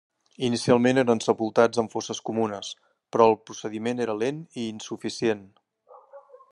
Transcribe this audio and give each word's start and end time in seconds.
Inicialment 0.45 0.99
eren 1.01 1.21
sepultats 1.25 1.81
en 1.83 1.89
fosses 1.91 2.21
comunes, 2.31 2.71
però 3.15 3.27
el 3.33 3.39
procediment 3.51 4.03
era 4.07 4.19
lent 4.23 4.43
i 4.63 4.67
insuficient. 4.75 5.49